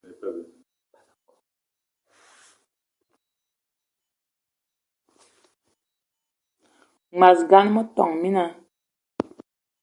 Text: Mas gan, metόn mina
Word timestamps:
Mas 7.19 7.39
gan, 7.51 7.65
metόn 7.75 8.11
mina 8.21 8.45